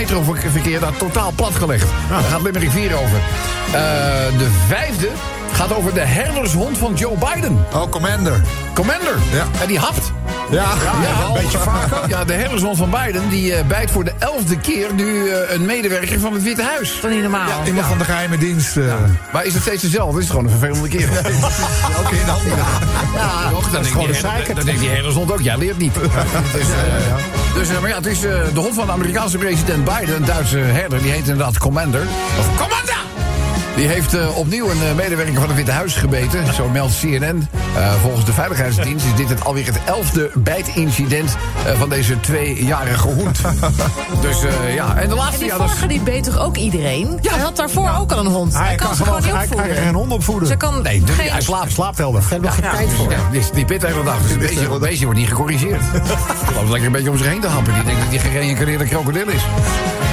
[0.54, 1.90] metroverkeer daar totaal platgelegd.
[2.10, 3.18] Daar gaat Limerick 4 over.
[3.66, 5.10] Eh, de vijfde
[5.52, 7.66] gaat over de herdershond van Joe Biden.
[7.74, 8.42] Oh, Commander.
[8.74, 9.16] Commander.
[9.32, 9.46] Ja.
[9.62, 10.12] En die hapt.
[10.52, 10.64] Ja.
[11.02, 12.08] Ja, een beetje vaak ook.
[12.08, 15.66] Ja, de herdershond van Biden die eh, bijt voor de elfde keer nu eh, een
[15.66, 16.98] medewerker van het Witte Huis.
[17.02, 17.48] Toch niet normaal?
[17.66, 18.78] Iemand van de geheime dienst.
[18.78, 18.84] eh.
[19.34, 20.18] Maar is het steeds dezelfde?
[20.20, 21.10] Is het gewoon een vervelende keer?
[21.10, 21.22] De
[22.26, 22.44] hand.
[23.16, 24.56] Ja, toch, dan, gewoon denk een die- zeikert.
[24.56, 25.94] dan denkt die herdershond ook, jij leert niet.
[25.94, 26.66] Dus,
[27.68, 31.02] dus, maar ja, het is de hond van de Amerikaanse president Biden, een Duitse herder,
[31.02, 32.02] die heet inderdaad Commander.
[32.40, 33.00] Of Commander!
[33.76, 36.54] Die heeft eh, opnieuw een eh, medewerker van het Witte Huis gebeten.
[36.54, 37.48] Zo meldt CNN.
[37.76, 43.08] Eh, volgens de Veiligheidsdienst is dit het alweer het elfde bijtincident eh, van deze tweejarige
[43.08, 43.42] hond.
[44.22, 45.38] dus eh, ja, en de En laatste...
[45.40, 47.20] die ja, vorige die beet toch ook iedereen?
[47.22, 48.58] Hij had daarvoor ook al een hond.
[48.58, 49.76] Hij, kan, ze gewoon niet hij, hij opvoeden.
[49.76, 50.48] kan geen hond opvoeden.
[50.48, 51.32] Ze kan Nee, dus geen...
[51.32, 51.72] hij slaapt.
[51.72, 52.12] slaapt wel.
[52.12, 53.12] Daar hebben we geen tijd voor.
[53.12, 54.22] Ja, die, die pit de hele dag.
[54.22, 55.82] Dus een beetje, een beetje wordt niet gecorrigeerd.
[55.92, 57.74] Hij loopt lekker een beetje om zich heen te happen.
[57.74, 59.42] Die denkt dat hij gereïncarneerde krokodil is.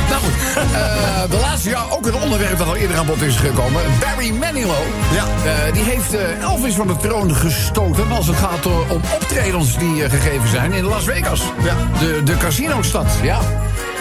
[0.08, 3.36] Nou goed, eh, de laatste jaar ook een onderwerp dat al eerder aan bod is
[3.36, 3.82] gekomen.
[4.00, 4.84] Barry Manilow.
[5.12, 5.24] Ja.
[5.44, 10.10] Eh, die heeft eh, Elvis van de troon gestoten als het gaat om optredens die
[10.10, 11.42] gegeven zijn in Las Vegas.
[11.62, 11.74] Ja.
[11.98, 13.38] De, de casinostad, ja.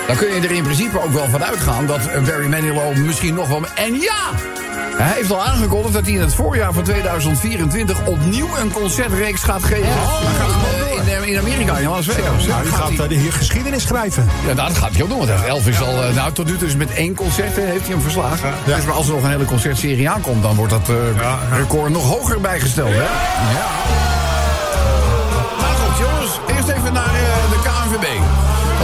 [0.08, 3.48] Dan kun je er in principe ook wel van uitgaan dat Barry Manilow misschien nog
[3.48, 3.62] wel...
[3.76, 4.32] En ja!
[4.98, 9.64] Hij heeft al aangekondigd dat hij in het voorjaar van 2024 opnieuw een concertreeks gaat
[9.64, 9.88] geven.
[9.88, 10.77] Eh,
[11.08, 12.44] in, in Amerika, in Las Vegas.
[12.46, 14.30] Ja, Nou, die gaat hij- hier geschiedenis schrijven.
[14.48, 15.18] ja, nou, dat gaat hij ook doen.
[15.18, 18.02] Want Elvis al, eh, nou, tot nu toe is met één concert heeft hij hem
[18.02, 18.54] verslagen.
[18.66, 20.96] Dus maar als er nog een hele concertserie aankomt, dan wordt dat eh,
[21.58, 22.90] record nog hoger bijgesteld.
[22.90, 22.96] Hè?
[23.04, 24.07] Ja.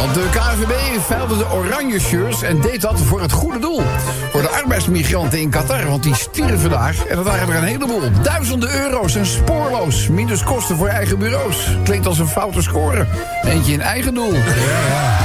[0.04, 3.82] Want de KNVB veilde de oranje shirts en deed dat voor het goede doel.
[4.32, 6.96] Voor de arbeidsmigranten in Qatar, want die stierven daar.
[7.10, 8.02] En dat waren er een heleboel.
[8.24, 10.08] Duizenden euro's en spoorloos.
[10.08, 11.78] Minus kosten voor eigen bureaus.
[11.84, 13.06] Klinkt als een foute score.
[13.44, 14.32] Eentje in eigen doel.
[14.32, 15.23] Kent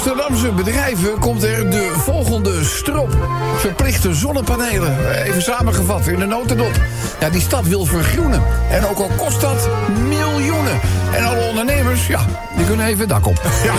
[0.00, 3.16] Amsterdamse bedrijven komt er de volgende strop.
[3.56, 5.22] Verplichte zonnepanelen.
[5.24, 6.80] Even samengevat in de notendop.
[7.20, 8.42] Ja, die stad wil vergroenen.
[8.70, 9.68] En ook al kost dat
[10.08, 10.80] miljoenen.
[11.12, 12.20] En alle ondernemers, ja,
[12.56, 13.42] die kunnen even het dak op.
[13.64, 13.74] Ja.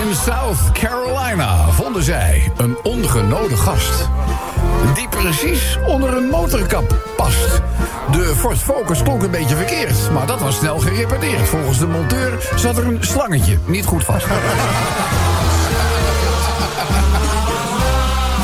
[0.00, 4.08] In South Carolina vonden zij een ongenode gast.
[5.22, 7.62] Precies onder een motorkap past.
[8.10, 11.48] De Ford Focus klonk een beetje verkeerd, maar dat was snel gerepareerd.
[11.48, 14.26] Volgens de monteur zat er een slangetje niet goed vast.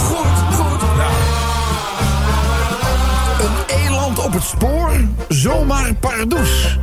[0.08, 0.82] Goed, goed.
[3.40, 4.90] Een eland op het spoor,
[5.28, 6.78] zomaar pardoes.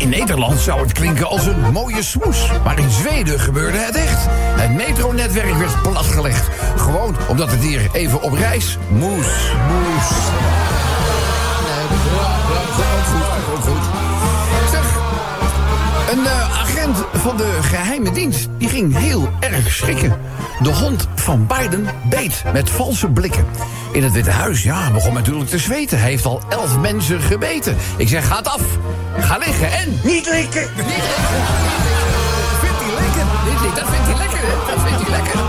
[0.00, 2.50] In Nederland zou het klinken als een mooie smoes.
[2.64, 4.26] Maar in Zweden gebeurde het echt.
[4.30, 6.48] Het metronetwerk werd platgelegd.
[6.76, 9.26] Gewoon omdat het hier even op reis moes.
[9.68, 10.08] Moes.
[16.10, 20.18] Een eh, agent van de geheime dienst die ging heel erg schrikken.
[20.62, 23.44] De hond van Biden beet met valse blikken.
[23.92, 25.98] In het Witte Huis, ja, begon natuurlijk te zweten.
[25.98, 27.76] Hij heeft al elf mensen gebeten.
[27.96, 28.62] Ik zeg, gaat af.
[29.18, 30.00] Ga liggen en...
[30.02, 30.68] Niet likken!
[30.76, 31.20] Niet likken!
[32.60, 33.24] Vindt hij lekker?
[33.44, 34.74] Niet likken, dat vindt hij lekker, hè?
[34.74, 35.40] Dat vindt hij lekker.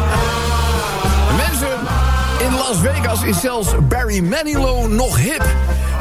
[1.37, 1.81] Mensen
[2.71, 5.45] Las Vegas is zelfs Barry Manilow nog hip.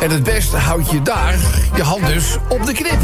[0.00, 1.36] En het beste houd je daar
[1.74, 2.98] je hand dus op de knip.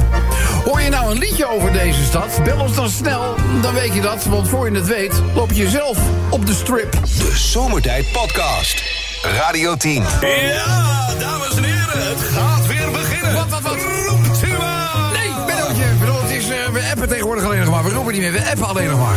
[0.64, 2.40] Hoor je nou een liedje over deze stad?
[2.44, 4.25] Bel ons dan snel, dan weet je dat.
[4.25, 5.99] Want voor je het weet, loop je zelf
[6.31, 6.92] op de strip.
[6.92, 8.95] De Zomertijd Podcast.
[9.22, 10.02] Radio 10.
[10.20, 13.33] Ja, dames en heren, het gaat weer beginnen.
[13.35, 13.76] Wat, wat, wat?
[14.09, 15.11] Roept u maar.
[15.12, 15.85] Nee, Bennootje.
[15.85, 17.85] Ik bedoel, het is, eh, we appen tegenwoordig alleen nog maar.
[17.85, 19.16] We roepen niet meer, we appen alleen nog maar.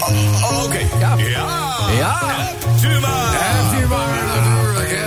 [0.00, 0.78] Oh, Oké.
[0.98, 1.14] Ja.
[1.16, 1.46] Ja.
[1.98, 2.18] Ja.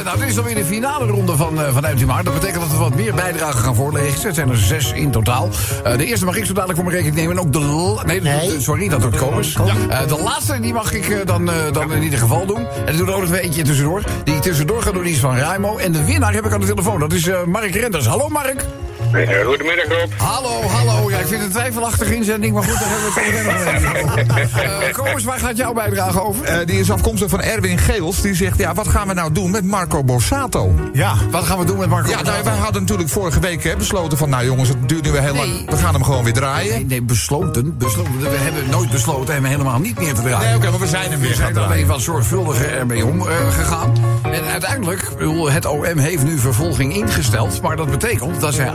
[0.10, 1.82] Nou, dit is alweer de finale ronde van, eh, van.
[2.24, 4.22] Dat betekent dat we wat meer bijdragen gaan voorleggen.
[4.28, 5.50] Het zijn er zes in totaal.
[5.84, 7.38] Eh, de eerste mag ik zo dadelijk voor mijn rekening nemen.
[7.38, 8.04] En ook de...
[8.06, 8.62] Nee, Nee.
[8.62, 9.56] sorry, dat doet komers.
[9.89, 12.67] Eh, de laatste, die mag ik dan, dan in ieder geval doen.
[12.86, 14.04] En dan doen we ook nog weer eentje tussendoor.
[14.24, 15.78] Die tussendoor gaat doen, die is van Raimo.
[15.78, 17.00] En de winnaar heb ik aan de telefoon.
[17.00, 18.06] Dat is Mark Renders.
[18.06, 18.65] Hallo, Mark.
[19.10, 20.12] Goedemiddag Rob.
[20.17, 21.10] Hallo, hallo.
[21.10, 24.17] Ja, ik vind het een twijfelachtige inzending, maar goed, daar hebben we het over.
[24.89, 26.45] Eh, Komers, waar gaat jouw bijdrage over?
[26.45, 28.22] Eh, die is afkomstig van Erwin Geels.
[28.22, 30.76] Die zegt, ja, wat gaan we nou doen met Marco Borsato?
[30.93, 31.13] Ja.
[31.32, 32.10] Wat gaan we doen met Marco?
[32.10, 34.30] Ja, nou, wij hadden natuurlijk vorige week hè, besloten van...
[34.30, 35.48] nou jongens, het duurt nu weer heel Nee.
[35.54, 35.69] lang.
[35.69, 36.74] We gaan hem gewoon weer draaien.
[36.74, 38.19] Nee, nee, besloten, besloten.
[38.19, 40.48] We hebben nooit besloten hem helemaal niet meer te draaien.
[40.48, 43.93] Nee, oké, maar we zijn hem weer We zijn er alleen wat zorgvuldiger ermee omgegaan.
[44.24, 47.62] en uiteindelijk, ik bedoel, het OM heeft nu vervolging ingesteld.
[47.62, 48.69] Maar dat betekent dat zij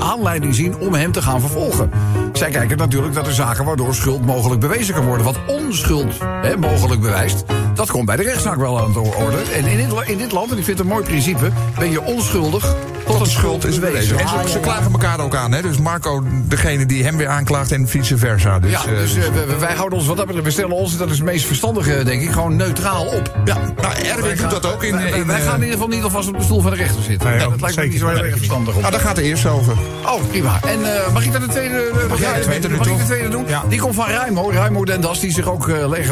[0.55, 1.91] zien om hem te gaan vervolgen.
[2.33, 5.25] Zij kijken natuurlijk dat er zaken waardoor schuld mogelijk bewezen kan worden.
[5.25, 9.37] Wat onschuld hè, mogelijk bewijst, dat komt bij de rechtszaak wel aan de orde.
[9.37, 12.75] En in in dit land, en ik vind het een mooi principe, ben je onschuldig
[13.07, 14.19] tot het schuld is bewezen.
[14.19, 15.63] En ze, ze klagen elkaar ook aan, hè?
[15.63, 18.59] Dus Marco, degene die hem weer aanklaagt en vice versa.
[18.59, 19.23] Dus, Ja, eh, dus eh,
[19.59, 22.23] wij houden ons wat dat betreft, we stellen ons, dat is het meest verstandige, denk
[22.23, 23.37] ik, gewoon neutraal op.
[23.45, 24.93] ja, nou, Erwin doet dat ook in...
[24.97, 26.77] Wij, in wij eh, gaan in ieder geval niet alvast op de stoel van de
[26.77, 27.29] rechter zitten.
[27.31, 28.81] Nee, dat lijkt me niet zo heel erg verstandig op.
[28.81, 29.73] nou, daar gaat de eerste over.
[30.07, 30.59] Oh, prima.
[30.67, 30.81] En
[31.13, 33.45] mag ik dan de tweede, mag jij de tweede mag ik de tweede doen?
[33.49, 33.63] Ja.
[33.69, 35.69] Die komt van Ruimo, Ruimo Den Das, die zich ook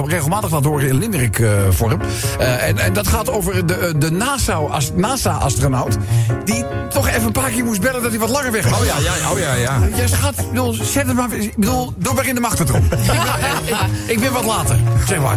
[0.06, 2.00] regelmatig laat horen in Limerick-vorm.
[2.38, 5.96] en, en dat gaat over de, de NASA-as- NASA-astronaut...
[6.44, 8.78] die toch even een paar keer moest bellen dat hij wat langer weg was.
[8.80, 9.78] Oh ja, ja, oh ja, ja.
[9.94, 12.82] Ja, schat, ik bedoel, zet hem maar, ik bedoel, doe maar in de machtpatroon.
[12.82, 13.06] ik, ben-
[13.66, 14.78] ik, ik ben wat later.
[15.06, 15.36] Zeg maar.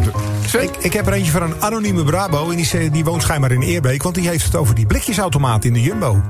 [0.62, 2.50] Ik, ik heb er eentje van een anonieme Brabo.
[2.50, 4.04] En die, die woont schijnbaar in Eerbeek.
[4.04, 6.22] Want die heeft het over die blikjesautomaat in de Jumbo.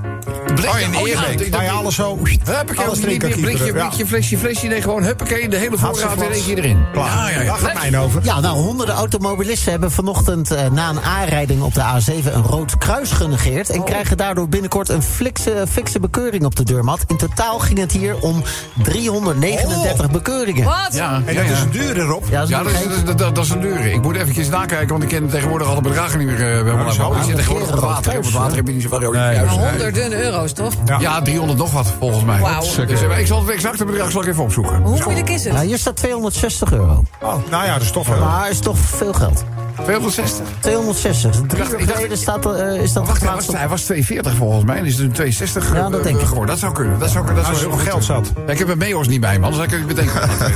[0.55, 1.51] Blik- Oh, in de Eerbeek.
[1.53, 2.19] Waar je alles zo...
[2.43, 3.65] Huppakee, alles niet meer blikje.
[3.65, 3.71] Ja.
[3.87, 4.67] blikje, flesje, flesje.
[4.67, 6.85] Nee, gewoon huppakee, de hele voorraad in één keer erin.
[6.93, 7.07] Klaar.
[7.07, 7.45] Ja, ja, ja.
[7.45, 8.21] Daar gaat mijn over.
[8.23, 12.77] Ja, nou, honderden automobilisten hebben vanochtend eh, na een aanrijding op de A7 een rood
[12.77, 13.69] kruis genegeerd.
[13.69, 16.99] En krijgen daardoor binnenkort een fikse, fikse bekeuring op de deurmat.
[17.07, 18.43] In totaal ging het hier om
[18.83, 20.63] 339 bekeuringen.
[20.63, 20.87] Wat?
[20.91, 21.51] Ja, En dat ja.
[21.51, 22.23] is een dure erop.
[22.29, 23.91] Ja, dat is Ja, dat is, geen- dat, dat, dat is een dure.
[23.93, 26.57] Ik moet eventjes nakijken, want ik ken tegenwoordig alle bedragen niet meer.
[26.57, 28.17] Uh, bij dat is wel Ik zit een tegenwoordig op het water.
[28.17, 29.13] Op het water heb je niet zoveel.
[29.47, 30.73] Honderden euro's, toch?
[30.85, 30.99] Ja.
[30.99, 32.39] Ja, 300 nog wat, volgens mij.
[32.39, 32.61] Wauw.
[32.85, 34.81] Dus eh, ik zal het exacte bedrag zal ik even opzoeken.
[34.81, 35.61] Hoe moeilijk is Ja, het?
[35.61, 37.03] hier staat 260 euro.
[37.21, 38.19] Oh, nou ja, dat is toch wel...
[38.19, 39.43] Maar is toch veel geld.
[39.83, 40.45] 260.
[40.59, 41.31] 260.
[41.47, 43.67] Drie dacht- uur ik dacht- geleden staat, er, eh, is dat Wacht, hij was, hij
[43.67, 44.77] was 240 volgens mij.
[44.77, 46.25] En is het nu 260 Ja, dat eh, denk ik.
[46.25, 46.49] geworden.
[46.49, 46.99] Dat zou kunnen.
[46.99, 48.31] Dat zou, dat zou Als heel er nog goed geld zat.
[48.45, 50.09] Ja, ik heb een Meos niet bij me, anders had ik het meteen.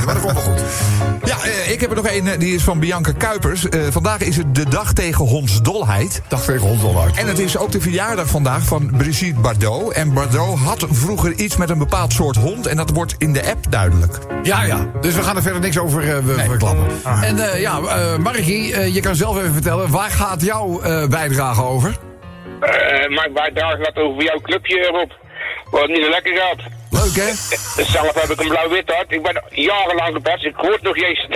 [0.06, 0.62] Maar dat komt wel goed.
[1.24, 3.70] Ja, eh, ik heb er nog een, eh, die is van Bianca Kuipers.
[3.70, 6.22] Eh, vandaag is het de dag tegen hondsdolheid.
[6.28, 7.16] Dag tegen hond uit.
[7.18, 9.92] En het is ook de verjaardag vandaag van Brigitte Bardot.
[9.94, 12.68] En Bardot had vroeger iets met een bepaald soort hond.
[12.68, 14.18] En dat wordt in de app duidelijk.
[14.44, 14.88] Ja, ja.
[15.02, 16.86] Dus we gaan er verder niks over eh, we- verklappen.
[17.22, 19.92] En eh, ja, eh Margie, eh, je kan zelf even vertellen.
[19.92, 21.98] Waar gaat jouw eh, bijdrage over?
[22.60, 25.12] Eh maar bij daar gaat over jouw clubje Rob.
[25.72, 26.58] Wat niet zo lekker gaat.
[26.90, 27.34] Leuk, hè?
[27.84, 29.12] Zelf heb ik een blauw-wit hart.
[29.12, 30.46] Ik ben jarenlang gepest.
[30.46, 31.28] Ik word nog eens,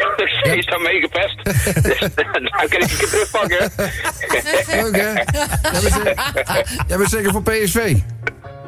[0.43, 1.35] eens daarmee gepest.
[1.87, 3.71] Dus dan kan ik keer terugpakken.
[4.67, 5.11] Leuk, hè?
[5.11, 7.95] Jij bent, zeker- jij bent zeker voor PSV?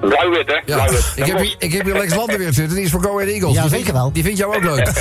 [0.10, 0.54] Blauw-wit, hè?
[0.54, 0.62] Ja.
[0.66, 1.12] Blauw-wit.
[1.16, 2.76] Ik heb, hier, ik heb hier Lex Landenweer zitten.
[2.76, 3.54] Die is voor Go Ahead Eagles.
[3.56, 4.12] Ja, die zeker vind, wel.
[4.12, 4.92] Die vindt jou ook leuk.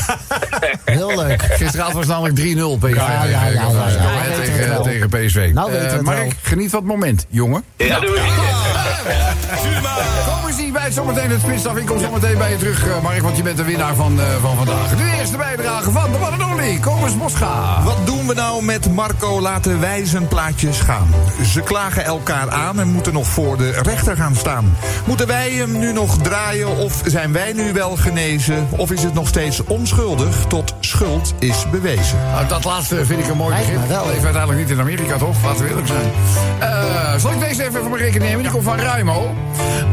[0.85, 1.43] Heel leuk.
[1.43, 2.43] Gisteravond was het namelijk 3-0
[2.87, 2.97] PSV.
[2.97, 3.69] Ja, ja, ja,
[4.43, 5.51] tegen, tegen PSV.
[5.55, 7.65] Nou we Eh, Mark, geniet van het moment, jongen.
[7.77, 8.23] Ja, doe ik.
[10.53, 11.77] Ze bij het zometeen het spitsdag.
[11.77, 14.27] Ik kom zometeen bij je terug, eh, Mark, want je bent de winnaar van, eh,
[14.41, 14.97] van vandaag.
[14.97, 17.83] De eerste bijdrage van de only, Komers Moscha.
[17.83, 21.09] Wat doen we nou met Marco laten wijzen plaatjes gaan?
[21.53, 24.77] Ze klagen elkaar aan en moeten nog voor de rechter gaan staan.
[25.05, 28.69] Moeten wij hem nu nog draaien of zijn wij nu wel genezen?
[28.71, 32.19] Of is het nog steeds onschuldig tot schuld is bewezen?
[32.33, 33.81] Nou, dat laatste vind ik een mooi begrip.
[33.81, 34.07] me wel.
[34.07, 35.37] Leeft uiteindelijk niet in Amerika, toch?
[35.45, 36.13] Laten we eerlijk zijn.
[36.59, 38.43] Eh, zal ik deze even voor mijn rekening nemen?
[38.43, 39.35] Die komt van Ruimo.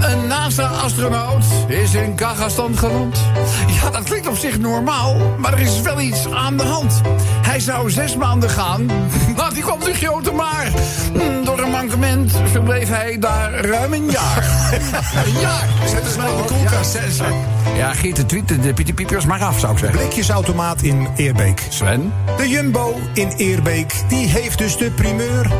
[0.01, 3.19] Een NASA-astronaut is in Kazachstan geland.
[3.67, 7.01] Ja, dat klinkt op zich normaal, maar er is wel iets aan de hand.
[7.41, 8.85] Hij zou zes maanden gaan,
[9.37, 10.71] maar die kwam de grote maar.
[11.13, 14.69] Hm, Door een mankement verbleef hij daar ruim een jaar.
[15.25, 15.67] een jaar?
[15.87, 16.97] Zet eens maar in de koelkast.
[17.75, 19.99] Ja, giet de tweet, de Pieter Piepers maar af, zou ik zeggen.
[19.99, 21.61] Blikjesautomaat in Eerbeek.
[21.69, 22.13] Sven?
[22.37, 25.51] De Jumbo in Eerbeek, die heeft dus de primeur.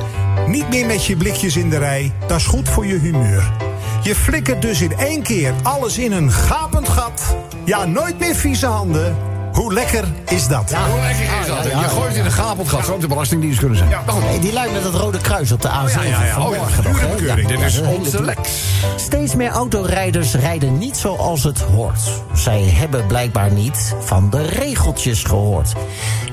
[0.47, 3.70] Niet meer met je blikjes in de rij, dat is goed voor je humeur.
[4.03, 7.35] Je flikkert dus in één keer alles in een gapend gat.
[7.65, 9.15] Ja, nooit meer vieze handen.
[9.53, 10.73] Hoe lekker is dat?
[10.73, 11.63] Hoe lekker is dat?
[11.63, 12.81] Je gooit in een gapeld gat.
[12.81, 13.93] Zou ook de Belastingdienst kunnen zijn.
[14.07, 14.23] Goed.
[14.23, 16.39] Hey, die lui met het rode kruis op de A7 ja, ja.
[16.39, 16.89] Oh, vanmorgen ja.
[16.89, 17.47] Pure bekeuring.
[17.47, 18.49] Dit is onze Lex.
[18.95, 21.99] Steeds meer autorijders rijden niet zoals het hoort.
[22.33, 25.73] Zij hebben blijkbaar niet van de regeltjes gehoord.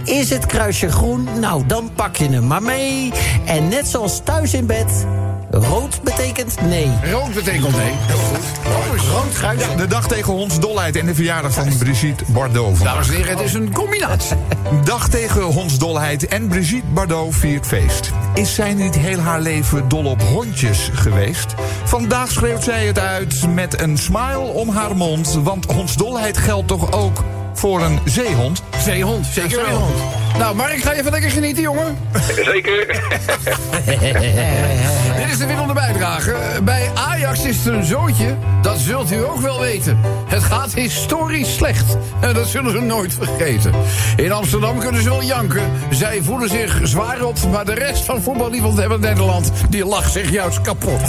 [0.05, 1.29] Is het kruisje groen?
[1.41, 3.13] Nou, dan pak je hem maar mee.
[3.45, 5.07] En net zoals thuis in bed,
[5.51, 6.91] rood betekent nee.
[7.11, 7.93] Rood betekent nee.
[9.13, 9.75] Rood kruisje.
[9.77, 12.83] De dag tegen hondsdolheid en de verjaardag van Brigitte Bardot.
[12.83, 14.37] Dames en heren, het is een combinatie.
[14.85, 18.11] Dag tegen hondsdolheid en Brigitte Bardot viert feest.
[18.35, 21.55] Is zij niet heel haar leven dol op hondjes geweest?
[21.85, 25.39] Vandaag schreeuwt zij het uit met een smile om haar mond.
[25.43, 28.63] Want hondsdolheid geldt toch ook voor een zeehond?
[28.79, 29.87] Zeehond, zeker wel.
[30.39, 31.99] Nou, Mark, ga je even lekker genieten, jongen?
[32.45, 33.03] Zeker.
[35.29, 36.37] Dit is de winnende bijdrage.
[36.63, 40.01] Bij Ajax is er een zootje, dat zult u ook wel weten.
[40.27, 41.97] Het gaat historisch slecht.
[42.21, 43.73] En dat zullen ze nooit vergeten.
[44.17, 45.73] In Amsterdam kunnen ze wel janken.
[45.91, 47.51] Zij voelen zich zwaar rot.
[47.51, 49.53] Maar de rest van voetballiefend hebben Nederland...
[49.69, 51.01] die lacht zich juist kapot.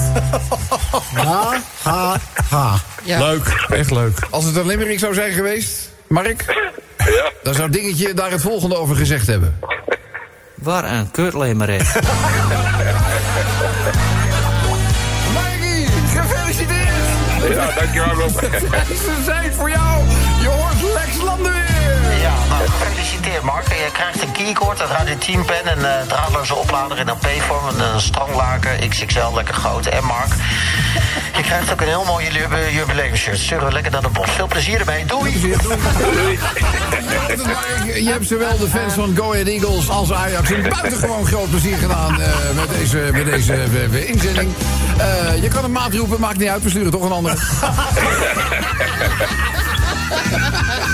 [1.13, 2.15] Ha, ha,
[2.49, 2.75] ha.
[3.03, 4.19] Leuk, echt leuk.
[4.29, 6.45] Als het een limerick zou zijn geweest, Mark...
[6.97, 7.31] Ja.
[7.43, 9.59] dan zou Dingetje daar het volgende over gezegd hebben.
[10.55, 11.81] Waar een kutlemerik.
[17.79, 18.39] dankjewel Rob.
[19.25, 19.88] Zijn voor jou.
[22.69, 23.67] Gefeliciteerd Mark.
[23.67, 27.17] Je krijgt een keycord, een Radio 10 pen, een eh, draadloze oplader in een,
[27.93, 29.85] een stranglaken, XXL, lekker groot.
[29.85, 30.33] En Mark,
[31.37, 33.37] je krijgt ook een heel mooi jube- jubileumshirt.
[33.37, 34.29] Sturen we lekker naar de bos.
[34.31, 35.05] Veel plezier ermee.
[35.05, 35.39] Doei!
[38.03, 41.77] Je hebt zowel de fans van Go Ahead Eagles als Ajax een buitengewoon groot plezier
[41.77, 44.53] gedaan eh, met deze, met deze eh, inzending.
[44.97, 47.35] Eh, je kan een maat roepen, maakt niet uit, we sturen toch een andere.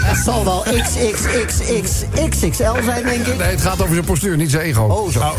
[0.06, 3.38] Het zal wel XXXXXL zijn, denk ik.
[3.38, 4.84] Nee, het gaat over zijn postuur, niet zijn ego.
[4.84, 5.20] Oh, zo.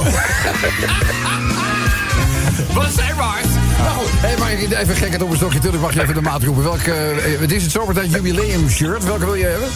[2.74, 3.44] Wat zijn waard?
[3.78, 5.58] Nou hey, maar ik even gekheid op een stokje.
[5.58, 6.62] Tuurlijk mag je even de maat roepen.
[6.62, 9.04] Welke, eh, het is het zomertijd jubileum shirt.
[9.04, 9.68] Welke wil je hebben?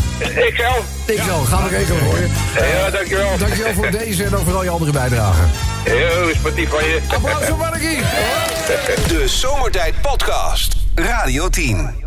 [0.47, 0.85] Ik zelf.
[1.05, 2.17] Ik zal, gaan we regelen hoor.
[2.55, 3.39] Ja, dankjewel.
[3.39, 5.51] Dankjewel voor deze en ook voor al je andere bijdragen.
[5.85, 7.01] Heel sportief van je.
[7.15, 7.99] Applaus voor Markie.
[9.09, 10.77] De Zomertijd Podcast.
[10.95, 12.00] Radio 10.